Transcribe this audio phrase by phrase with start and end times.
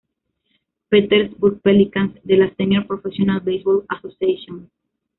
[0.89, 4.67] Petersburg Pelicans" de la "Senior Professional Baseball Association".